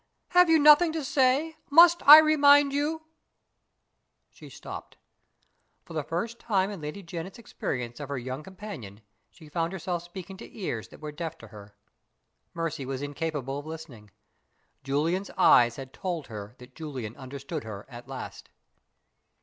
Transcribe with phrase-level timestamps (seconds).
[0.29, 1.57] Have you nothing to say?
[1.69, 3.03] Must I remind you"
[4.33, 4.97] She stopped.
[5.85, 10.01] For the first time in Lady Janet's experience of her young companion, she found herself
[10.01, 11.75] speaking to ears that were deaf to her.
[12.55, 14.09] Mercy was incapable of listening.
[14.83, 18.49] Julian's eyes had told her that Julian understood her at last!